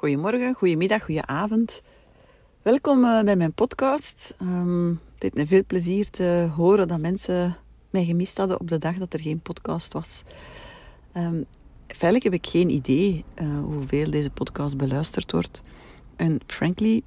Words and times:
Goedemorgen, 0.00 0.54
goedemiddag, 0.54 1.04
goedenavond. 1.04 1.82
Welkom 2.62 3.04
uh, 3.04 3.22
bij 3.22 3.36
mijn 3.36 3.52
podcast. 3.52 4.34
Um, 4.42 4.88
het 4.88 5.20
deed 5.20 5.34
me 5.34 5.46
veel 5.46 5.64
plezier 5.66 6.10
te 6.10 6.50
horen 6.56 6.88
dat 6.88 6.98
mensen 6.98 7.56
mij 7.90 8.04
gemist 8.04 8.36
hadden 8.36 8.60
op 8.60 8.68
de 8.68 8.78
dag 8.78 8.96
dat 8.96 9.12
er 9.12 9.20
geen 9.20 9.40
podcast 9.40 9.92
was. 9.92 10.22
Um, 11.16 11.44
feitelijk 11.86 12.22
heb 12.22 12.32
ik 12.32 12.46
geen 12.46 12.70
idee 12.70 13.24
uh, 13.42 13.58
hoeveel 13.62 14.10
deze 14.10 14.30
podcast 14.30 14.76
beluisterd 14.76 15.32
wordt. 15.32 15.62
En 16.16 16.40
frankly, 16.46 17.02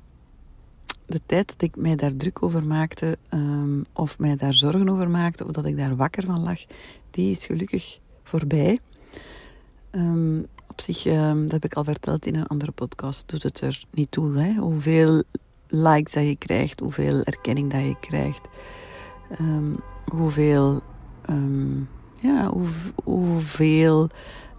de 1.06 1.22
tijd 1.26 1.48
dat 1.48 1.62
ik 1.62 1.76
mij 1.76 1.96
daar 1.96 2.16
druk 2.16 2.44
over 2.44 2.64
maakte, 2.64 3.18
um, 3.30 3.86
of 3.94 4.20
mij 4.20 4.36
daar 4.36 4.54
zorgen 4.54 4.90
over 4.90 5.10
maakte, 5.10 5.46
of 5.46 5.52
dat 5.52 5.66
ik 5.66 5.78
daar 5.78 5.96
wakker 5.96 6.24
van 6.26 6.44
lag, 6.44 6.60
die 7.12 7.32
is 7.32 7.46
gelukkig 7.46 8.00
voorbij. 8.24 8.80
Um, 9.92 10.48
op 10.74 10.82
zich, 10.82 11.06
um, 11.06 11.42
dat 11.42 11.52
heb 11.52 11.66
ik 11.66 11.74
al 11.74 11.84
verteld 11.84 12.26
in 12.26 12.36
een 12.36 12.48
andere 12.48 12.72
podcast, 12.72 13.28
doet 13.28 13.44
het 13.44 13.62
er 13.62 13.84
niet 13.92 14.12
toe. 14.12 14.38
Hè? 14.38 14.54
Hoeveel 14.54 15.24
likes 15.68 16.14
dat 16.14 16.24
je 16.24 16.36
krijgt, 16.36 16.80
hoeveel 16.80 17.24
erkenning 17.24 17.72
dat 17.72 17.82
je 17.82 17.96
krijgt, 18.00 18.42
um, 19.40 19.80
hoeveel, 20.06 20.82
um, 21.30 21.90
ja, 22.20 22.48
hoe, 22.48 22.68
hoeveel 23.04 24.10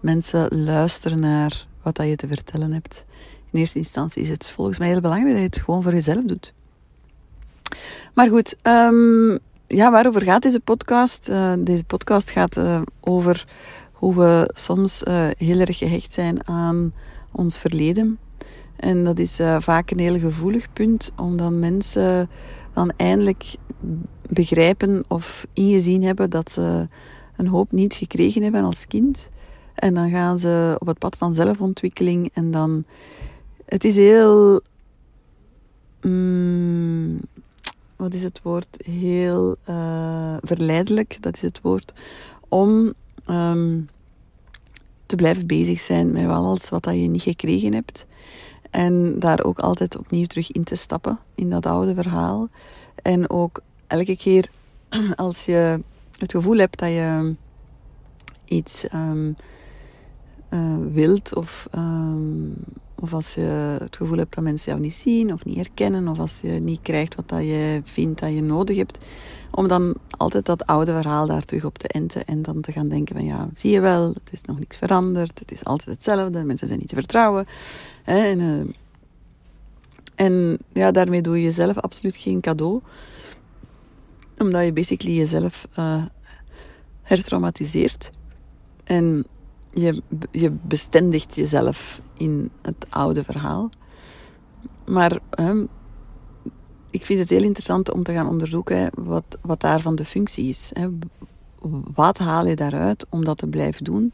mensen 0.00 0.64
luisteren 0.64 1.20
naar 1.20 1.66
wat 1.82 1.96
dat 1.96 2.06
je 2.06 2.16
te 2.16 2.26
vertellen 2.26 2.72
hebt. 2.72 3.04
In 3.50 3.58
eerste 3.58 3.78
instantie 3.78 4.22
is 4.22 4.28
het 4.28 4.46
volgens 4.46 4.78
mij 4.78 4.88
heel 4.88 5.00
belangrijk 5.00 5.32
dat 5.32 5.42
je 5.42 5.48
het 5.48 5.64
gewoon 5.64 5.82
voor 5.82 5.92
jezelf 5.92 6.24
doet. 6.24 6.52
Maar 8.14 8.28
goed, 8.28 8.56
ja, 9.66 9.90
waarover 9.90 10.22
gaat 10.22 10.42
deze 10.42 10.60
podcast? 10.60 11.28
Uh, 11.28 11.52
deze 11.58 11.84
podcast 11.84 12.30
gaat 12.30 12.56
uh, 12.56 12.80
over 13.00 13.46
hoe 14.04 14.14
we 14.14 14.50
soms 14.54 15.02
uh, 15.02 15.26
heel 15.36 15.58
erg 15.60 15.78
gehecht 15.78 16.12
zijn 16.12 16.48
aan 16.48 16.92
ons 17.32 17.58
verleden. 17.58 18.18
En 18.76 19.04
dat 19.04 19.18
is 19.18 19.40
uh, 19.40 19.60
vaak 19.60 19.90
een 19.90 19.98
heel 19.98 20.18
gevoelig 20.18 20.72
punt, 20.72 21.12
omdat 21.16 21.52
mensen 21.52 22.30
dan 22.72 22.92
eindelijk 22.96 23.54
begrijpen 24.28 25.04
of 25.08 25.46
ingezien 25.52 26.02
hebben 26.02 26.30
dat 26.30 26.50
ze 26.50 26.88
een 27.36 27.46
hoop 27.46 27.72
niet 27.72 27.94
gekregen 27.94 28.42
hebben 28.42 28.64
als 28.64 28.86
kind. 28.86 29.30
En 29.74 29.94
dan 29.94 30.10
gaan 30.10 30.38
ze 30.38 30.76
op 30.78 30.86
het 30.86 30.98
pad 30.98 31.16
van 31.16 31.34
zelfontwikkeling 31.34 32.30
en 32.32 32.50
dan. 32.50 32.84
Het 33.64 33.84
is 33.84 33.96
heel. 33.96 34.60
Mm, 36.02 37.20
wat 37.96 38.14
is 38.14 38.22
het 38.22 38.40
woord? 38.42 38.76
Heel 38.84 39.56
uh, 39.68 40.36
verleidelijk, 40.40 41.16
dat 41.20 41.36
is 41.36 41.42
het 41.42 41.60
woord. 41.60 41.92
Om 42.48 42.92
um, 43.26 43.88
te 45.16 45.22
blijven 45.22 45.46
bezig 45.46 45.80
zijn 45.80 46.12
met 46.12 46.28
alles 46.28 46.68
wat 46.68 46.82
dat 46.82 46.94
je 46.94 47.08
niet 47.08 47.22
gekregen 47.22 47.72
hebt. 47.72 48.06
En 48.70 49.18
daar 49.18 49.44
ook 49.44 49.58
altijd 49.58 49.98
opnieuw 49.98 50.26
terug 50.26 50.52
in 50.52 50.64
te 50.64 50.74
stappen 50.74 51.18
in 51.34 51.50
dat 51.50 51.66
oude 51.66 51.94
verhaal. 51.94 52.48
En 53.02 53.30
ook 53.30 53.60
elke 53.86 54.16
keer 54.16 54.50
als 55.16 55.44
je 55.44 55.80
het 56.18 56.30
gevoel 56.32 56.56
hebt 56.56 56.78
dat 56.78 56.88
je 56.88 57.34
iets 58.44 58.84
um, 58.94 59.36
uh, 60.50 60.76
wilt 60.92 61.34
of, 61.34 61.68
um, 61.74 62.54
of 62.94 63.12
als 63.12 63.34
je 63.34 63.76
het 63.80 63.96
gevoel 63.96 64.18
hebt 64.18 64.34
dat 64.34 64.44
mensen 64.44 64.72
jou 64.72 64.84
niet 64.84 64.94
zien 64.94 65.32
of 65.32 65.44
niet 65.44 65.56
herkennen 65.56 66.08
of 66.08 66.18
als 66.18 66.40
je 66.40 66.48
niet 66.48 66.82
krijgt 66.82 67.14
wat 67.14 67.28
dat 67.28 67.40
je 67.40 67.80
vindt 67.84 68.20
dat 68.20 68.32
je 68.32 68.42
nodig 68.42 68.76
hebt, 68.76 69.04
om 69.50 69.68
dan 69.68 69.96
altijd 70.10 70.46
dat 70.46 70.66
oude 70.66 70.92
verhaal 70.92 71.26
daar 71.26 71.44
terug 71.44 71.64
op 71.64 71.78
te 71.78 71.88
enten 71.88 72.24
en 72.24 72.42
dan 72.42 72.60
te 72.60 72.72
gaan 72.72 72.88
denken 72.88 73.16
van 73.16 73.24
ja, 73.24 73.48
zie 73.52 73.70
je 73.70 73.80
wel, 73.80 74.08
het 74.08 74.32
is 74.32 74.42
nog 74.42 74.58
niks 74.58 74.76
veranderd, 74.76 75.38
het 75.38 75.52
is 75.52 75.64
altijd 75.64 75.96
hetzelfde, 75.96 76.44
mensen 76.44 76.66
zijn 76.66 76.78
niet 76.78 76.88
te 76.88 76.94
vertrouwen. 76.94 77.46
En, 78.04 78.38
uh, 78.38 78.64
en 80.14 80.58
ja, 80.72 80.90
daarmee 80.90 81.22
doe 81.22 81.36
je 81.36 81.42
jezelf 81.42 81.78
absoluut 81.78 82.16
geen 82.16 82.40
cadeau, 82.40 82.80
omdat 84.38 84.64
je 84.64 84.72
basically 84.72 85.16
jezelf 85.16 85.66
uh, 85.78 86.04
hertraumatiseert. 87.02 88.10
En 88.84 89.26
je, 89.74 90.02
je 90.30 90.50
bestendigt 90.50 91.34
jezelf 91.34 92.00
in 92.16 92.50
het 92.62 92.86
oude 92.88 93.24
verhaal. 93.24 93.68
Maar 94.86 95.18
um, 95.40 95.68
ik 96.90 97.06
vind 97.06 97.20
het 97.20 97.30
heel 97.30 97.42
interessant 97.42 97.92
om 97.92 98.02
te 98.02 98.12
gaan 98.12 98.28
onderzoeken 98.28 98.90
wat, 98.94 99.38
wat 99.40 99.60
daarvan 99.60 99.94
de 99.94 100.04
functie 100.04 100.48
is. 100.48 100.70
Hè. 100.72 100.88
Wat 101.94 102.18
haal 102.18 102.46
je 102.46 102.56
daaruit 102.56 103.06
om 103.10 103.24
dat 103.24 103.38
te 103.38 103.46
blijven 103.46 103.84
doen? 103.84 104.12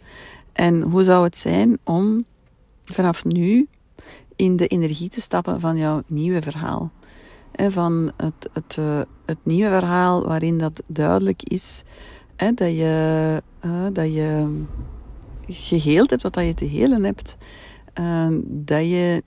En 0.52 0.80
hoe 0.80 1.02
zou 1.02 1.24
het 1.24 1.38
zijn 1.38 1.78
om 1.84 2.24
vanaf 2.84 3.24
nu 3.24 3.68
in 4.36 4.56
de 4.56 4.66
energie 4.66 5.08
te 5.08 5.20
stappen 5.20 5.60
van 5.60 5.76
jouw 5.76 6.02
nieuwe 6.06 6.42
verhaal? 6.42 6.90
Van 7.52 8.12
het, 8.16 8.48
het, 8.52 8.76
eh, 8.78 9.00
het 9.24 9.38
nieuwe 9.42 9.70
verhaal 9.70 10.26
waarin 10.26 10.58
dat 10.58 10.82
duidelijk 10.88 11.42
is 11.42 11.84
hè, 12.40 12.52
dat, 12.52 12.70
je, 12.70 13.42
uh, 13.64 13.86
dat 13.92 14.12
je 14.12 14.62
geheeld 15.50 16.10
hebt 16.10 16.22
wat 16.22 16.34
dat 16.34 16.44
je 16.44 16.54
te 16.54 16.64
helen 16.64 17.04
hebt. 17.04 17.36
Uh, 18.00 18.28
dat 18.44 18.80
je 18.84 19.22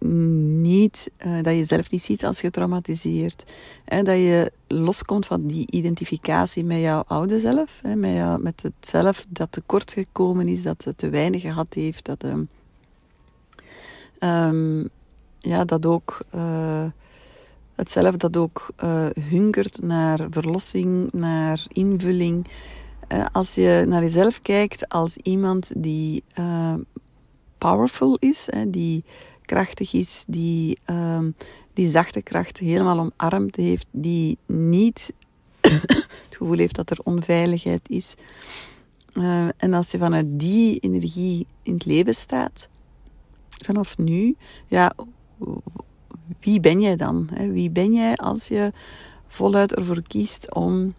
niet, 0.61 1.11
uh, 1.25 1.41
dat 1.41 1.56
je 1.56 1.63
zelf 1.63 1.91
niet 1.91 2.03
ziet 2.03 2.25
als 2.25 2.39
getraumatiseerd. 2.39 3.44
Hè, 3.85 4.03
dat 4.03 4.16
je 4.16 4.51
loskomt 4.67 5.25
van 5.25 5.47
die 5.47 5.72
identificatie 5.72 6.63
met 6.63 6.79
jouw 6.79 7.03
oude 7.07 7.39
zelf. 7.39 7.79
Hè, 7.81 7.95
met, 7.95 8.41
met 8.41 8.62
het 8.62 8.73
zelf 8.79 9.25
dat 9.29 9.51
tekort 9.51 9.91
gekomen 9.91 10.47
is, 10.47 10.63
dat 10.63 10.83
het 10.83 10.97
te 10.97 11.09
weinig 11.09 11.41
gehad 11.41 11.67
heeft. 11.69 12.06
Dat, 12.06 12.23
um, 12.23 12.50
um, 14.19 14.89
ja, 15.39 15.66
dat 15.66 15.85
ook 15.85 16.17
uh, 16.35 16.85
het 17.75 17.91
zelf 17.91 18.16
dat 18.16 18.38
ook 18.38 18.67
hungert 19.29 19.81
naar 19.81 20.28
verlossing, 20.29 21.12
naar 21.12 21.66
invulling. 21.67 22.47
Als 23.31 23.56
je 23.56 23.85
naar 23.88 24.01
jezelf 24.01 24.41
kijkt 24.41 24.90
als 24.90 25.18
iemand 25.18 25.72
die 25.75 26.24
powerful 27.57 28.18
is, 28.19 28.47
hè, 28.51 28.69
die 28.69 29.03
krachtig 29.46 29.94
is, 29.94 30.24
die 30.28 30.79
um, 30.90 31.35
die 31.74 31.90
zachte 31.90 32.22
kracht 32.22 32.57
helemaal 32.57 33.00
omarmd 33.00 33.56
heeft, 33.56 33.85
die 33.91 34.38
niet 34.46 35.13
het 36.25 36.35
gevoel 36.38 36.57
heeft 36.57 36.75
dat 36.75 36.90
er 36.90 37.00
onveiligheid 37.03 37.90
is. 37.90 38.16
Uh, 39.13 39.47
en 39.57 39.74
als 39.74 39.91
je 39.91 39.97
vanuit 39.97 40.25
die 40.30 40.80
energie 40.80 41.47
in 41.63 41.74
het 41.74 41.85
leven 41.85 42.16
staat, 42.16 42.68
vanaf 43.50 43.97
nu, 43.97 44.35
ja, 44.68 44.95
wie 46.40 46.59
ben 46.59 46.81
jij 46.81 46.95
dan? 46.95 47.30
Hè? 47.34 47.51
Wie 47.51 47.69
ben 47.69 47.94
jij 47.94 48.16
als 48.16 48.47
je 48.47 48.72
voluit 49.28 49.75
ervoor 49.75 50.01
kiest 50.01 50.53
om 50.53 50.94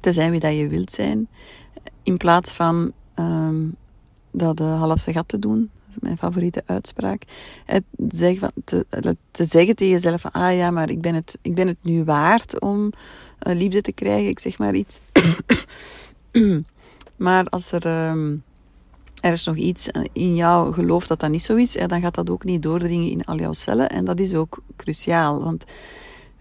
te 0.00 0.12
zijn 0.12 0.30
wie 0.30 0.40
dat 0.40 0.56
je 0.56 0.68
wilt 0.68 0.92
zijn, 0.92 1.28
in 2.02 2.16
plaats 2.16 2.52
van 2.52 2.92
um, 3.18 3.76
dat 4.30 4.60
uh, 4.60 4.80
halfse 4.80 5.12
gat 5.12 5.28
te 5.28 5.38
doen. 5.38 5.70
Dat 5.86 5.96
is 5.96 6.02
mijn 6.02 6.18
favoriete 6.18 6.62
uitspraak. 6.66 7.22
Het 7.64 7.84
zeggen 8.08 8.38
van, 8.38 8.50
te, 8.64 8.86
te, 9.30 9.44
zeggen 9.44 9.76
tegen 9.76 9.92
jezelf 9.92 10.20
van, 10.20 10.30
ah 10.30 10.56
ja, 10.56 10.70
maar 10.70 10.90
ik 10.90 11.00
ben 11.00 11.14
het, 11.14 11.38
ik 11.42 11.54
ben 11.54 11.66
het 11.66 11.76
nu 11.82 12.04
waard 12.04 12.60
om 12.60 12.84
uh, 13.46 13.54
liefde 13.54 13.80
te 13.80 13.92
krijgen. 13.92 14.28
Ik 14.28 14.38
zeg 14.38 14.58
maar 14.58 14.74
iets. 14.74 15.00
maar 17.16 17.44
als 17.44 17.72
er, 17.72 18.08
um, 18.10 18.42
er 19.20 19.32
is 19.32 19.44
nog 19.44 19.56
iets 19.56 19.88
in 20.12 20.34
jou 20.34 20.72
gelooft 20.72 21.08
dat 21.08 21.20
dat 21.20 21.30
niet 21.30 21.44
zo 21.44 21.56
is, 21.56 21.72
dan 21.86 22.00
gaat 22.00 22.14
dat 22.14 22.30
ook 22.30 22.44
niet 22.44 22.62
doordringen 22.62 23.10
in 23.10 23.24
al 23.24 23.38
jouw 23.38 23.52
cellen. 23.52 23.88
En 23.88 24.04
dat 24.04 24.20
is 24.20 24.34
ook 24.34 24.62
cruciaal, 24.76 25.42
want... 25.42 25.64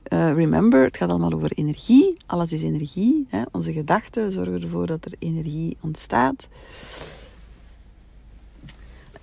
Uh, 0.09 0.33
remember, 0.33 0.83
het 0.83 0.97
gaat 0.97 1.09
allemaal 1.09 1.33
over 1.33 1.51
energie. 1.51 2.17
Alles 2.25 2.51
is 2.51 2.61
energie. 2.61 3.27
Hè. 3.29 3.41
Onze 3.51 3.73
gedachten 3.73 4.31
zorgen 4.31 4.61
ervoor 4.61 4.87
dat 4.87 5.05
er 5.05 5.11
energie 5.19 5.77
ontstaat. 5.81 6.47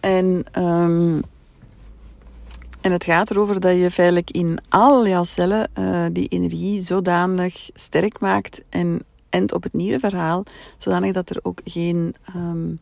En, 0.00 0.44
um, 0.58 1.22
en 2.80 2.92
het 2.92 3.04
gaat 3.04 3.30
erover 3.30 3.60
dat 3.60 3.76
je 3.76 3.90
feitelijk 3.90 4.30
in 4.30 4.58
al 4.68 5.06
jouw 5.06 5.24
cellen 5.24 5.70
uh, 5.78 6.06
die 6.12 6.28
energie 6.28 6.80
zodanig 6.80 7.70
sterk 7.74 8.20
maakt 8.20 8.62
en 8.68 9.02
endt 9.28 9.52
op 9.52 9.62
het 9.62 9.72
nieuwe 9.72 9.98
verhaal, 9.98 10.44
zodanig 10.78 11.12
dat 11.12 11.30
er 11.30 11.38
ook 11.42 11.60
geen, 11.64 12.14
um, 12.36 12.80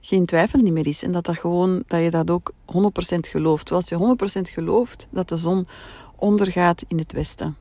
geen 0.00 0.26
twijfel 0.26 0.60
meer 0.60 0.86
is. 0.86 1.02
En 1.02 1.12
dat, 1.12 1.24
dat, 1.24 1.38
gewoon, 1.38 1.82
dat 1.86 2.02
je 2.02 2.10
dat 2.10 2.30
ook 2.30 2.52
100% 2.72 2.74
gelooft. 3.20 3.68
Zoals 3.68 3.88
je 3.88 4.16
100% 4.38 4.40
gelooft 4.42 5.06
dat 5.10 5.28
de 5.28 5.36
zon 5.36 5.66
ondergaat 6.20 6.84
in 6.88 6.98
het 6.98 7.12
westen. 7.12 7.56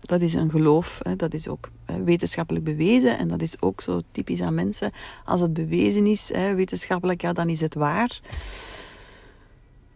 Dat 0.00 0.20
is 0.20 0.34
een 0.34 0.50
geloof, 0.50 1.00
dat 1.16 1.34
is 1.34 1.48
ook 1.48 1.70
wetenschappelijk 2.04 2.64
bewezen 2.64 3.18
en 3.18 3.28
dat 3.28 3.42
is 3.42 3.60
ook 3.60 3.80
zo 3.80 4.00
typisch 4.12 4.42
aan 4.42 4.54
mensen. 4.54 4.92
Als 5.24 5.40
het 5.40 5.52
bewezen 5.52 6.06
is, 6.06 6.30
wetenschappelijk, 6.30 7.20
ja, 7.20 7.32
dan 7.32 7.48
is 7.48 7.60
het 7.60 7.74
waar. 7.74 8.20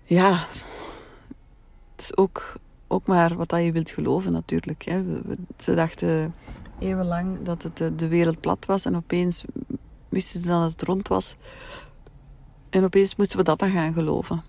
Ja, 0.05 0.47
het 1.93 2.03
is 2.03 2.17
ook, 2.17 2.55
ook 2.89 3.07
maar 3.07 3.37
wat 3.37 3.51
je 3.51 3.73
wilt 3.73 3.91
geloven 3.91 4.33
natuurlijk. 4.33 4.83
Ze 5.59 5.75
dachten 5.75 6.35
eeuwenlang 6.79 7.43
dat 7.43 7.63
het 7.63 7.99
de 7.99 8.09
wereld 8.09 8.41
plat 8.41 8.67
was 8.67 8.85
en 8.85 8.97
opeens 8.97 9.45
wisten 10.09 10.41
ze 10.41 10.49
dat 10.49 10.71
het 10.71 10.83
rond 10.83 11.09
was. 11.09 11.37
En 12.71 12.85
opeens 12.85 13.17
moesten 13.17 13.39
we 13.39 13.45
dat 13.45 13.59
dan 13.59 13.71
gaan 13.71 13.93
geloven. 13.93 14.43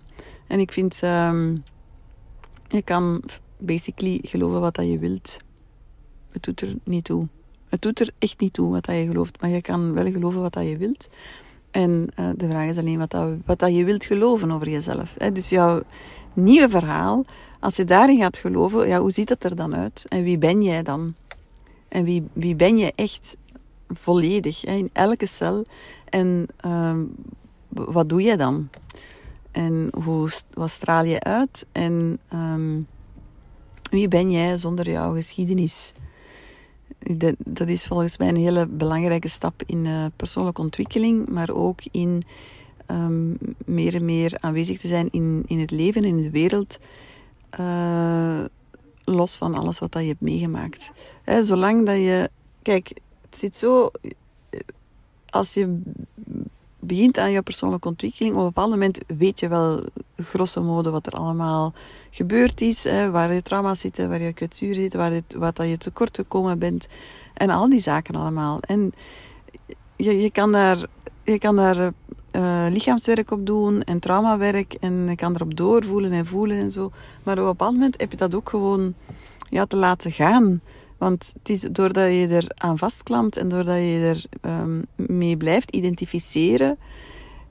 En 0.46 0.60
ik 0.60 0.72
vind, 0.72 1.02
ehm, 1.02 1.56
je 2.68 2.82
kan 2.82 3.22
basically 3.64 4.18
geloven 4.22 4.60
wat 4.60 4.74
dat 4.74 4.86
je 4.86 4.98
wilt. 4.98 5.36
Het 6.32 6.42
doet 6.42 6.60
er 6.60 6.74
niet 6.84 7.04
toe. 7.04 7.28
Het 7.68 7.82
doet 7.82 8.00
er 8.00 8.10
echt 8.18 8.40
niet 8.40 8.52
toe 8.52 8.70
wat 8.70 8.84
dat 8.84 8.94
je 8.94 9.06
gelooft, 9.06 9.40
maar 9.40 9.50
je 9.50 9.60
kan 9.60 9.92
wel 9.92 10.12
geloven 10.12 10.40
wat 10.40 10.52
dat 10.52 10.68
je 10.68 10.76
wilt. 10.76 11.08
En 11.70 12.08
uh, 12.18 12.30
de 12.36 12.48
vraag 12.48 12.68
is 12.68 12.78
alleen 12.78 12.98
wat, 12.98 13.10
dat, 13.10 13.32
wat 13.44 13.58
dat 13.58 13.76
je 13.76 13.84
wilt 13.84 14.04
geloven 14.04 14.50
over 14.50 14.68
jezelf. 14.68 15.14
Hè? 15.18 15.32
Dus 15.32 15.48
jouw 15.48 15.82
nieuwe 16.32 16.68
verhaal, 16.68 17.24
als 17.60 17.76
je 17.76 17.84
daarin 17.84 18.18
gaat 18.18 18.36
geloven, 18.36 18.88
ja, 18.88 19.00
hoe 19.00 19.10
ziet 19.10 19.28
het 19.28 19.44
er 19.44 19.56
dan 19.56 19.74
uit? 19.74 20.06
En 20.08 20.22
wie 20.22 20.38
ben 20.38 20.62
jij 20.62 20.82
dan? 20.82 21.14
En 21.88 22.04
wie, 22.04 22.24
wie 22.32 22.54
ben 22.54 22.78
je 22.78 22.92
echt 22.94 23.36
volledig, 23.88 24.64
in 24.64 24.90
elke 24.92 25.26
cel? 25.26 25.64
En 26.04 26.46
uh, 26.66 26.98
wat 27.68 28.08
doe 28.08 28.22
je 28.22 28.36
dan? 28.36 28.68
En 29.50 29.90
hoe, 30.04 30.30
wat 30.52 30.70
straal 30.70 31.04
je 31.04 31.20
uit? 31.20 31.66
En 31.72 32.18
um, 32.32 32.86
wie 33.92 34.08
ben 34.08 34.30
jij 34.30 34.56
zonder 34.56 34.90
jouw 34.90 35.14
geschiedenis? 35.14 35.92
Dat 37.38 37.68
is 37.68 37.86
volgens 37.86 38.18
mij 38.18 38.28
een 38.28 38.36
hele 38.36 38.66
belangrijke 38.66 39.28
stap 39.28 39.62
in 39.66 39.84
uh, 39.84 40.06
persoonlijke 40.16 40.60
ontwikkeling, 40.60 41.28
maar 41.28 41.50
ook 41.50 41.80
in 41.90 42.22
um, 42.86 43.38
meer 43.64 43.94
en 43.94 44.04
meer 44.04 44.36
aanwezig 44.40 44.80
te 44.80 44.86
zijn 44.86 45.08
in, 45.10 45.42
in 45.46 45.60
het 45.60 45.70
leven 45.70 46.02
en 46.02 46.08
in 46.08 46.22
de 46.22 46.30
wereld. 46.30 46.78
Uh, 47.60 48.44
los 49.04 49.36
van 49.36 49.54
alles 49.54 49.78
wat 49.78 49.92
dat 49.92 50.02
je 50.02 50.08
hebt 50.08 50.20
meegemaakt. 50.20 50.90
Zolang 51.40 51.86
dat 51.86 51.96
je. 51.96 52.30
Kijk, 52.62 52.88
het 53.20 53.36
zit 53.36 53.58
zo. 53.58 53.90
Als 55.30 55.54
je 55.54 55.80
begint 56.84 57.18
aan 57.18 57.30
je 57.30 57.42
persoonlijke 57.42 57.88
ontwikkeling, 57.88 58.34
op 58.34 58.40
een 58.40 58.46
bepaald 58.46 58.70
moment 58.70 58.98
weet 59.06 59.40
je 59.40 59.48
wel 59.48 59.82
grosso 60.16 60.62
modo 60.62 60.90
wat 60.90 61.06
er 61.06 61.12
allemaal 61.12 61.72
gebeurd 62.10 62.60
is, 62.60 62.84
hè, 62.84 63.10
waar 63.10 63.34
je 63.34 63.42
trauma's 63.42 63.80
zitten, 63.80 64.08
waar 64.08 64.20
je 64.20 64.32
kwetsuren 64.32 64.74
zitten, 64.74 64.98
waar 64.98 65.20
wat 65.38 65.56
dat 65.56 65.68
je 65.68 65.78
tekort 65.78 66.16
gekomen 66.16 66.58
bent 66.58 66.88
en 67.34 67.50
al 67.50 67.68
die 67.68 67.80
zaken 67.80 68.14
allemaal. 68.14 68.60
En 68.60 68.92
je, 69.96 70.20
je 70.20 70.30
kan 70.30 70.52
daar, 70.52 70.86
je 71.24 71.38
kan 71.38 71.56
daar 71.56 71.92
uh, 72.32 72.66
lichaamswerk 72.70 73.30
op 73.30 73.46
doen 73.46 73.82
en 73.82 73.98
traumawerk 73.98 74.74
en 74.80 75.08
je 75.08 75.16
kan 75.16 75.34
erop 75.34 75.56
doorvoelen 75.56 76.12
en 76.12 76.26
voelen 76.26 76.56
en 76.56 76.70
zo. 76.70 76.90
Maar 77.22 77.34
op 77.34 77.42
een 77.42 77.50
bepaald 77.50 77.72
moment 77.72 78.00
heb 78.00 78.10
je 78.10 78.16
dat 78.16 78.34
ook 78.34 78.48
gewoon 78.48 78.94
ja, 79.50 79.66
te 79.66 79.76
laten 79.76 80.12
gaan. 80.12 80.60
Want 81.02 81.32
het 81.38 81.48
is 81.48 81.60
doordat 81.60 82.08
je 82.08 82.26
er 82.28 82.50
aan 82.54 82.78
vastklampt 82.78 83.36
en 83.36 83.48
doordat 83.48 83.76
je 83.76 84.14
er 84.14 84.50
um, 84.60 84.84
mee 84.96 85.36
blijft 85.36 85.70
identificeren, 85.70 86.78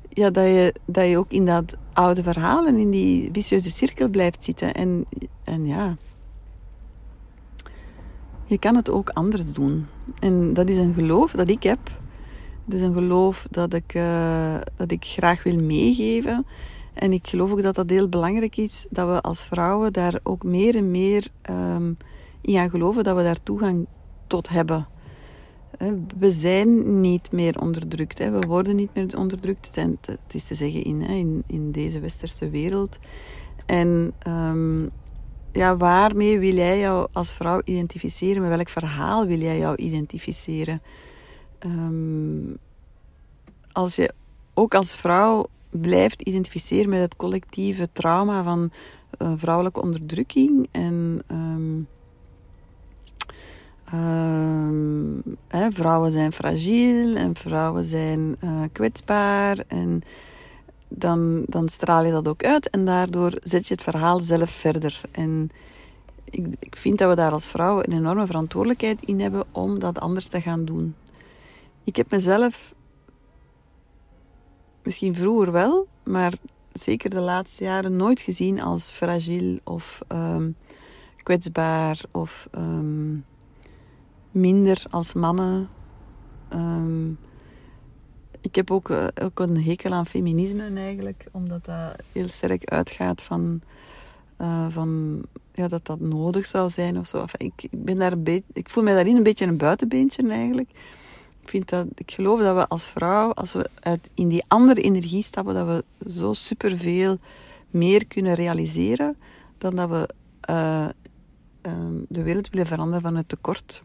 ja, 0.10 0.30
dat, 0.30 0.46
je, 0.46 0.76
dat 0.86 1.08
je 1.08 1.18
ook 1.18 1.32
in 1.32 1.46
dat 1.46 1.76
oude 1.94 2.24
verhaal 2.24 2.68
en 2.68 2.78
in 2.78 2.90
die 2.90 3.30
vicieuze 3.32 3.72
cirkel 3.72 4.08
blijft 4.10 4.44
zitten. 4.44 4.74
En, 4.74 5.06
en 5.44 5.66
ja, 5.66 5.98
je 8.46 8.58
kan 8.58 8.76
het 8.76 8.90
ook 8.90 9.10
anders 9.10 9.46
doen. 9.46 9.88
En 10.20 10.54
dat 10.54 10.70
is 10.70 10.78
een 10.78 10.94
geloof 10.94 11.32
dat 11.32 11.50
ik 11.50 11.64
heb. 11.64 11.80
Het 12.66 12.74
is 12.74 12.82
een 12.82 12.94
geloof 12.94 13.48
dat 13.50 13.74
ik, 13.74 13.94
uh, 13.94 14.56
dat 14.76 14.92
ik 14.92 15.06
graag 15.06 15.44
wil 15.44 15.58
meegeven. 15.58 16.46
En 16.94 17.14
ik 17.14 17.28
geloof 17.28 17.52
ook 17.52 17.62
dat 17.62 17.76
dat 17.76 17.90
heel 17.90 18.10
belangrijk 18.10 18.58
is 18.58 18.86
dat 18.90 19.08
we 19.08 19.22
als 19.22 19.46
vrouwen 19.46 19.94
daar 19.94 20.20
ook 20.24 20.44
meer 20.44 20.76
en 20.76 20.92
meer 20.92 21.28
um, 21.50 21.98
gaan 22.42 22.70
geloven 22.70 23.04
dat 23.04 23.16
we 23.16 23.24
daar 23.24 23.44
toegang 23.44 23.88
tot 24.28 24.50
hebben. 24.50 24.88
We 26.20 26.32
zijn 26.32 27.02
niet 27.02 27.32
meer 27.32 27.60
onderdrukt. 27.60 28.20
We 28.20 28.40
worden 28.48 28.76
niet 28.76 28.94
meer 28.94 29.18
onderdrukt. 29.18 29.76
Het 29.76 30.34
is 30.34 30.44
te 30.44 30.56
zeggen 30.56 30.84
in, 30.84 31.02
in, 31.02 31.44
in 31.48 31.72
deze 31.72 32.00
westerse 32.00 32.50
wereld. 32.50 33.00
En 33.66 34.14
um, 34.28 34.90
ja, 35.52 35.78
waarmee 35.78 36.40
wil 36.40 36.56
jij 36.56 36.80
jou 36.80 37.08
als 37.12 37.34
vrouw 37.34 37.62
identificeren? 37.66 38.42
Met 38.42 38.52
welk 38.52 38.70
verhaal 38.70 39.26
wil 39.26 39.40
jij 39.40 39.58
jou 39.58 39.76
identificeren? 39.76 40.82
Um, 41.66 42.58
als 43.72 43.96
je 43.96 44.14
ook 44.54 44.76
als 44.76 44.96
vrouw 44.96 45.46
blijft 45.70 46.22
identificeren 46.22 46.90
met 46.90 47.00
het 47.00 47.16
collectieve 47.16 47.90
trauma 47.92 48.44
van 48.44 48.72
uh, 49.22 49.32
vrouwelijke 49.36 49.82
onderdrukking 49.82 50.68
en 50.72 51.24
um, 51.32 51.88
Um, 53.94 55.24
vrouwen 55.70 56.12
zijn 56.12 56.32
fragiel 56.32 57.16
en 57.16 57.36
vrouwen 57.36 57.84
zijn 57.84 58.36
uh, 58.44 58.62
kwetsbaar. 58.72 59.58
En 59.68 60.02
dan, 60.88 61.44
dan 61.48 61.70
straal 61.70 62.06
je 62.06 62.12
dat 62.12 62.28
ook 62.28 62.44
uit 62.44 62.70
en 62.70 62.86
daardoor 62.86 63.34
zet 63.44 63.68
je 63.68 63.74
het 63.74 63.84
verhaal 63.84 64.20
zelf 64.20 64.50
verder. 64.50 65.02
En 65.12 65.50
ik, 66.30 66.48
ik 66.60 66.76
vind 66.76 66.98
dat 66.98 67.10
we 67.10 67.16
daar 67.16 67.32
als 67.32 67.50
vrouwen 67.50 67.92
een 67.92 67.98
enorme 67.98 68.26
verantwoordelijkheid 68.26 69.02
in 69.02 69.20
hebben 69.20 69.44
om 69.52 69.80
dat 69.80 70.00
anders 70.00 70.28
te 70.28 70.42
gaan 70.42 70.66
doen. 70.66 70.96
Ik 71.84 71.96
heb 71.96 72.12
mezelf 72.12 72.74
misschien 74.84 75.16
vroeger 75.16 75.52
wel, 75.52 75.88
maar 76.04 76.34
zeker 76.74 77.10
de 77.10 77.20
laatste 77.20 77.64
jaren 77.64 77.96
nooit 77.96 78.20
gezien 78.20 78.62
als 78.62 78.90
fragiel 78.90 79.60
of 79.64 80.02
um, 80.08 80.56
kwetsbaar 81.24 82.02
of 82.12 82.48
um, 82.56 83.26
minder 84.32 84.84
als 84.90 85.14
mannen. 85.14 85.70
Um, 86.54 87.18
ik 88.42 88.56
heb 88.56 88.72
ook, 88.72 88.90
uh, 88.90 89.08
ook 89.22 89.40
een 89.40 89.64
hekel 89.64 89.92
aan 89.92 90.06
feminisme 90.06 90.74
eigenlijk, 90.76 91.26
omdat 91.32 91.66
dat 91.66 91.96
heel 92.12 92.28
sterk 92.28 92.66
uitgaat 92.66 93.22
van, 93.22 93.62
uh, 94.42 94.66
van 94.70 95.22
ja, 95.54 95.68
dat 95.68 95.86
dat 95.86 96.00
nodig 96.00 96.46
zou 96.46 96.70
zijn 96.70 96.98
of 96.98 97.08
zo. 97.08 97.22
Enfin, 97.22 97.52
ik, 97.56 97.68
ben 97.72 97.98
daar 97.98 98.12
een 98.12 98.44
ik 98.54 98.70
voel 98.70 98.84
mij 98.84 98.94
daarin 98.94 99.16
een 99.16 99.24
beetje 99.24 99.46
een 99.46 99.58
buitenbeentje 99.58 100.30
eigenlijk. 100.30 100.70
Ik, 101.42 101.50
vind 101.50 101.70
dat, 101.70 101.88
ik 101.96 102.12
geloof 102.12 102.40
dat 102.40 102.56
we 102.56 102.68
als 102.68 102.88
vrouw, 102.88 103.32
als 103.32 103.54
we 103.54 103.70
in 104.14 104.28
die 104.28 104.44
andere 104.48 104.82
energie 104.82 105.24
stappen, 105.24 105.54
dat 105.54 105.68
we 105.68 106.10
zo 106.12 106.34
superveel 106.34 107.18
meer 107.70 108.08
kunnen 108.08 108.34
realiseren 108.34 109.18
dan 109.58 109.76
dat 109.76 109.90
we 109.90 110.10
uh, 110.50 110.88
de 112.08 112.24
wereld 112.24 112.50
willen 112.50 112.68
veranderen 112.68 113.02
van 113.02 113.16
het 113.16 113.30
tekort 113.30 113.84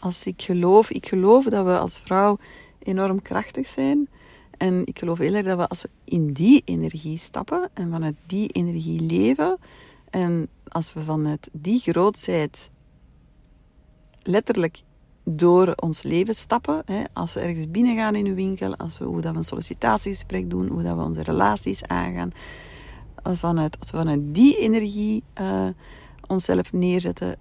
als 0.00 0.26
ik 0.26 0.42
geloof, 0.42 0.90
ik 0.90 1.08
geloof 1.08 1.44
dat 1.44 1.64
we 1.64 1.78
als 1.78 1.98
vrouw 1.98 2.38
enorm 2.78 3.22
krachtig 3.22 3.66
zijn. 3.66 4.08
En 4.56 4.86
ik 4.86 4.98
geloof 4.98 5.18
heel 5.18 5.34
erg 5.34 5.46
dat 5.46 5.58
we 5.58 5.68
als 5.68 5.82
we 5.82 5.88
in 6.04 6.32
die 6.32 6.62
energie 6.64 7.18
stappen 7.18 7.70
en 7.74 7.90
vanuit 7.90 8.14
die 8.26 8.48
energie 8.48 9.00
leven. 9.00 9.58
En 10.10 10.48
als 10.68 10.92
we 10.92 11.00
vanuit 11.00 11.48
die 11.52 11.80
grootheid 11.80 12.70
letterlijk 14.22 14.82
door 15.24 15.72
ons 15.76 16.02
leven 16.02 16.34
stappen. 16.34 16.82
Hè, 16.84 17.02
als 17.12 17.34
we 17.34 17.40
ergens 17.40 17.70
binnen 17.70 17.96
gaan 17.96 18.14
in 18.14 18.26
een 18.26 18.34
winkel, 18.34 18.76
als 18.76 18.98
we, 18.98 19.04
hoe 19.04 19.20
dat 19.20 19.32
we 19.32 19.38
een 19.38 19.44
sollicitatiegesprek 19.44 20.50
doen, 20.50 20.68
hoe 20.68 20.82
dat 20.82 20.96
we 20.96 21.02
onze 21.02 21.22
relaties 21.22 21.84
aangaan. 21.84 22.30
Als, 23.22 23.38
vanuit, 23.38 23.78
als 23.78 23.90
we 23.90 23.96
vanuit 23.96 24.20
die 24.22 24.58
energie 24.58 25.22
uh, 25.40 25.68
onszelf 26.26 26.72
neerzetten, 26.72 27.36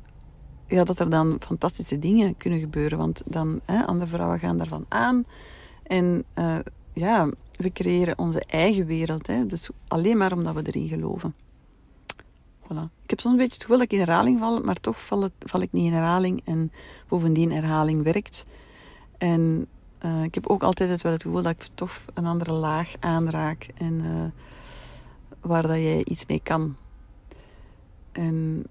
ja, 0.70 0.84
dat 0.84 1.00
er 1.00 1.10
dan 1.10 1.38
fantastische 1.40 2.00
dingen 2.00 2.38
kunnen 2.38 2.60
gebeuren. 2.60 2.98
Want 2.98 3.22
dan, 3.26 3.60
hè, 3.66 3.86
andere 3.86 4.10
vrouwen 4.10 4.40
gaan 4.40 4.58
daarvan 4.58 4.86
aan. 4.88 5.26
En 5.84 6.24
uh, 6.36 6.58
ja, 6.94 7.30
we 7.56 7.72
creëren 7.72 8.18
onze 8.18 8.44
eigen 8.46 8.86
wereld. 8.86 9.28
Hè. 9.28 9.46
Dus 9.46 9.70
alleen 9.88 10.18
maar 10.18 10.34
omdat 10.34 10.54
we 10.54 10.62
erin 10.64 10.88
geloven. 10.88 11.36
Voilà. 12.64 12.90
Ik 13.04 13.10
heb 13.10 13.20
soms 13.20 13.34
een 13.34 13.40
beetje 13.40 13.54
het 13.54 13.62
gevoel 13.62 13.78
dat 13.78 13.86
ik 13.86 13.94
in 13.94 14.00
herhaling 14.00 14.40
val, 14.40 14.62
maar 14.62 14.80
toch 14.80 15.02
val, 15.02 15.22
het, 15.22 15.32
val 15.40 15.62
ik 15.62 15.72
niet 15.72 15.86
in 15.86 15.94
herhaling. 15.94 16.42
En 16.46 16.72
bovendien, 17.08 17.52
herhaling 17.52 18.04
werkt. 18.04 18.46
En 19.18 19.68
uh, 20.06 20.24
ik 20.24 20.36
heb 20.36 20.48
ook 20.48 20.64
altijd 20.64 20.90
het, 20.90 21.02
wel 21.02 21.12
het 21.12 21.22
gevoel 21.22 21.42
dat 21.42 21.52
ik 21.52 21.68
toch 21.74 22.02
een 22.14 22.26
andere 22.26 22.54
laag 22.54 22.94
aanraak. 23.00 23.68
En 23.78 23.94
uh, 23.94 24.10
waar 25.42 25.62
dat 25.62 25.78
jij 25.78 26.04
iets 26.04 26.26
mee 26.26 26.40
kan. 26.44 26.76
En 28.12 28.66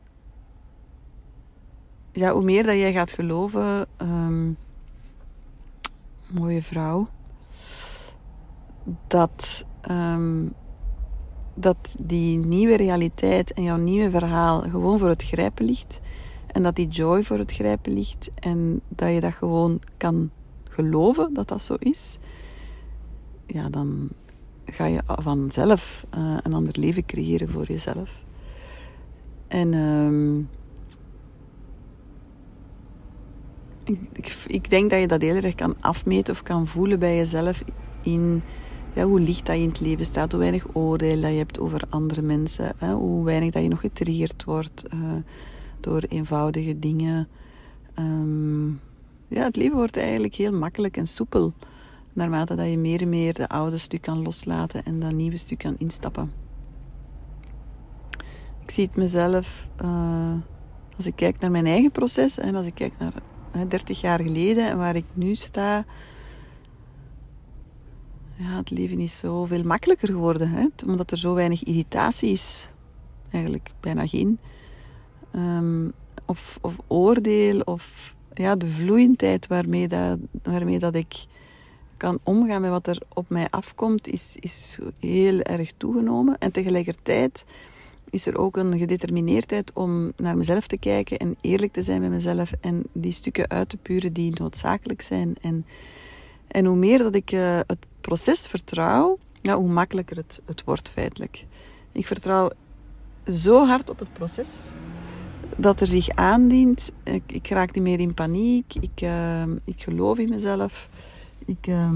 ja, 2.12 2.32
hoe 2.32 2.42
meer 2.42 2.62
dat 2.62 2.74
jij 2.74 2.92
gaat 2.92 3.12
geloven, 3.12 3.86
um, 3.98 4.56
mooie 6.26 6.62
vrouw, 6.62 7.08
dat, 9.06 9.64
um, 9.90 10.52
dat 11.54 11.96
die 11.98 12.38
nieuwe 12.38 12.76
realiteit 12.76 13.52
en 13.52 13.62
jouw 13.62 13.76
nieuwe 13.76 14.10
verhaal 14.10 14.60
gewoon 14.60 14.98
voor 14.98 15.08
het 15.08 15.22
grijpen 15.22 15.64
ligt. 15.64 16.00
En 16.46 16.62
dat 16.62 16.76
die 16.76 16.88
joy 16.88 17.24
voor 17.24 17.38
het 17.38 17.52
grijpen 17.52 17.92
ligt. 17.92 18.30
En 18.34 18.80
dat 18.88 19.12
je 19.12 19.20
dat 19.20 19.34
gewoon 19.34 19.80
kan 19.96 20.30
geloven 20.68 21.34
dat 21.34 21.48
dat 21.48 21.62
zo 21.62 21.74
is. 21.78 22.18
Ja, 23.46 23.68
dan 23.68 24.08
ga 24.64 24.84
je 24.86 25.00
vanzelf 25.06 26.06
uh, 26.18 26.36
een 26.42 26.54
ander 26.54 26.78
leven 26.78 27.06
creëren 27.06 27.50
voor 27.50 27.66
jezelf. 27.66 28.24
En 29.48 29.74
um, 29.74 30.48
ik, 34.12 34.36
ik, 34.46 34.70
denk 34.70 34.90
dat 34.90 35.00
je 35.00 35.06
dat 35.06 35.20
heel 35.20 35.34
erg 35.34 35.54
kan 35.54 35.74
afmeten 35.80 36.34
of 36.34 36.42
kan 36.42 36.66
voelen 36.66 36.98
bij 36.98 37.16
jezelf 37.16 37.62
in 38.02 38.42
ja, 38.94 39.04
hoe 39.04 39.20
licht 39.20 39.46
dat 39.46 39.56
je 39.56 39.62
in 39.62 39.68
het 39.68 39.80
leven 39.80 40.06
staat, 40.06 40.30
hoe 40.30 40.40
weinig 40.40 40.66
oordeel 40.72 41.20
dat 41.20 41.30
je 41.30 41.36
hebt 41.36 41.58
over 41.58 41.82
andere 41.88 42.22
mensen, 42.22 42.72
hè, 42.78 42.92
hoe 42.92 43.24
weinig 43.24 43.52
dat 43.52 43.62
je 43.62 43.68
nog 43.68 43.80
getriggerd 43.80 44.44
wordt 44.44 44.84
uh, 44.94 45.00
door 45.80 46.02
eenvoudige 46.08 46.78
dingen. 46.78 47.28
Um, 47.98 48.80
ja, 49.28 49.44
het 49.44 49.56
leven 49.56 49.76
wordt 49.76 49.96
eigenlijk 49.96 50.34
heel 50.34 50.52
makkelijk 50.52 50.96
en 50.96 51.06
soepel. 51.06 51.52
Naarmate 52.12 52.54
dat 52.54 52.70
je 52.70 52.78
meer 52.78 53.00
en 53.00 53.08
meer 53.08 53.34
de 53.34 53.48
oude 53.48 53.76
stuk 53.76 54.00
kan 54.00 54.22
loslaten 54.22 54.84
en 54.84 55.00
dat 55.00 55.14
nieuwe 55.14 55.36
stuk 55.36 55.58
kan 55.58 55.74
instappen. 55.78 56.32
Ik 58.62 58.70
zie 58.70 58.86
het 58.86 58.96
mezelf, 58.96 59.68
uh, 59.82 60.32
als 60.96 61.06
ik 61.06 61.16
kijk 61.16 61.38
naar 61.38 61.50
mijn 61.50 61.66
eigen 61.66 61.90
proces 61.90 62.38
en 62.38 62.54
als 62.54 62.66
ik 62.66 62.74
kijk 62.74 62.92
naar 62.98 63.12
30 63.68 64.00
jaar 64.00 64.20
geleden 64.22 64.68
en 64.68 64.78
waar 64.78 64.96
ik 64.96 65.04
nu 65.12 65.34
sta. 65.34 65.84
Ja, 68.36 68.56
het 68.56 68.70
leven 68.70 68.98
is 68.98 69.18
zoveel 69.18 69.62
makkelijker 69.62 70.08
geworden, 70.08 70.50
hè? 70.50 70.66
omdat 70.86 71.10
er 71.10 71.18
zo 71.18 71.34
weinig 71.34 71.64
irritatie 71.64 72.30
is. 72.30 72.68
Eigenlijk 73.30 73.70
bijna 73.80 74.06
geen. 74.06 74.38
Um, 75.32 75.92
of, 76.28 76.58
of 76.60 76.76
oordeel, 76.86 77.60
of 77.60 78.14
ja, 78.34 78.56
de 78.56 78.66
vloeiendheid 78.66 79.46
waarmee, 79.46 79.88
dat, 79.88 80.18
waarmee 80.42 80.78
dat 80.78 80.94
ik 80.94 81.26
kan 81.96 82.18
omgaan 82.22 82.60
met 82.60 82.70
wat 82.70 82.86
er 82.86 83.02
op 83.14 83.28
mij 83.28 83.46
afkomt, 83.50 84.08
is, 84.08 84.36
is 84.40 84.78
heel 84.98 85.40
erg 85.40 85.72
toegenomen. 85.76 86.38
En 86.38 86.52
tegelijkertijd 86.52 87.44
is 88.10 88.26
er 88.26 88.38
ook 88.38 88.56
een 88.56 88.78
gedetermineerdheid 88.78 89.72
om 89.72 90.12
naar 90.16 90.36
mezelf 90.36 90.66
te 90.66 90.78
kijken 90.78 91.18
en 91.18 91.36
eerlijk 91.40 91.72
te 91.72 91.82
zijn 91.82 92.00
met 92.00 92.10
mezelf 92.10 92.52
en 92.60 92.82
die 92.92 93.12
stukken 93.12 93.48
uit 93.48 93.68
te 93.68 93.76
puren 93.76 94.12
die 94.12 94.40
noodzakelijk 94.40 95.02
zijn. 95.02 95.36
En, 95.40 95.66
en 96.48 96.64
hoe 96.64 96.76
meer 96.76 96.98
dat 96.98 97.14
ik 97.14 97.32
uh, 97.32 97.60
het 97.66 97.86
proces 98.00 98.46
vertrouw, 98.46 99.18
ja, 99.42 99.56
hoe 99.56 99.68
makkelijker 99.68 100.16
het, 100.16 100.40
het 100.44 100.64
wordt 100.64 100.90
feitelijk. 100.90 101.44
Ik 101.92 102.06
vertrouw 102.06 102.50
zo 103.26 103.66
hard 103.66 103.90
op 103.90 103.98
het 103.98 104.12
proces 104.12 104.48
dat 105.56 105.80
er 105.80 105.86
zich 105.86 106.08
aandient. 106.10 106.92
Ik, 107.02 107.22
ik 107.26 107.48
raak 107.48 107.74
niet 107.74 107.82
meer 107.82 108.00
in 108.00 108.14
paniek. 108.14 108.74
Ik, 108.74 109.00
uh, 109.02 109.42
ik 109.64 109.82
geloof 109.82 110.18
in 110.18 110.28
mezelf. 110.28 110.88
Ik, 111.44 111.66
uh, 111.66 111.90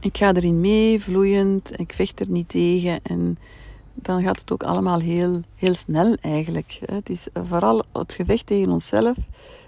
ik 0.00 0.16
ga 0.16 0.34
erin 0.34 0.60
mee, 0.60 1.00
vloeiend. 1.00 1.80
Ik 1.80 1.92
vecht 1.92 2.20
er 2.20 2.28
niet 2.28 2.48
tegen. 2.48 3.00
En 3.02 3.38
dan 3.94 4.22
gaat 4.22 4.38
het 4.38 4.52
ook 4.52 4.62
allemaal 4.62 5.00
heel, 5.00 5.40
heel 5.54 5.74
snel 5.74 6.16
eigenlijk. 6.20 6.80
Het 6.84 7.10
is 7.10 7.28
vooral 7.44 7.84
het 7.92 8.12
gevecht 8.12 8.46
tegen 8.46 8.70
onszelf 8.70 9.16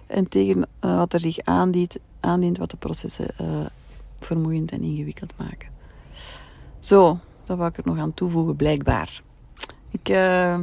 en 0.07 0.29
tegen 0.29 0.69
uh, 0.85 0.97
wat 0.97 1.13
er 1.13 1.21
zich 1.21 1.39
aandient, 1.39 2.59
wat 2.59 2.71
de 2.71 2.77
processen 2.77 3.29
uh, 3.41 3.47
vermoeiend 4.17 4.73
en 4.73 4.83
ingewikkeld 4.83 5.33
maken. 5.37 5.69
Zo, 6.79 7.19
dat 7.45 7.57
wou 7.57 7.71
ik 7.71 7.77
er 7.77 7.87
nog 7.87 7.99
aan 7.99 8.15
toevoegen, 8.15 8.57
blijkbaar. 8.57 9.23
Ik 9.91 10.09
uh, 10.09 10.59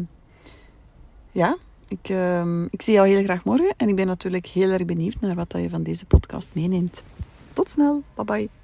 ja, 1.32 1.58
ik, 1.88 2.10
uh, 2.10 2.64
ik 2.70 2.82
zie 2.82 2.94
jou 2.94 3.08
heel 3.08 3.24
graag 3.24 3.44
morgen 3.44 3.74
en 3.78 3.90
ik 3.90 3.96
ben 3.96 4.08
natuurlijk 4.08 4.46
heel 4.46 4.70
erg 4.70 4.86
benieuwd 4.86 5.20
naar 5.20 5.36
wat 5.36 5.52
je 5.52 5.70
van 5.70 5.84
deze 5.84 6.06
podcast 6.06 6.50
meeneemt. 6.54 7.04
Tot 7.54 7.70
snel, 7.70 8.04
bye 8.16 8.26
bye. 8.26 8.61